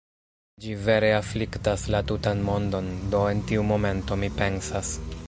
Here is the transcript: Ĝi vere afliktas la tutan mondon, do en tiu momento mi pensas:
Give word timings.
Ĝi 0.63 0.71
vere 0.85 1.11
afliktas 1.17 1.83
la 1.95 2.01
tutan 2.13 2.41
mondon, 2.49 2.89
do 3.13 3.21
en 3.35 3.47
tiu 3.51 3.67
momento 3.73 4.19
mi 4.23 4.35
pensas: 4.41 4.99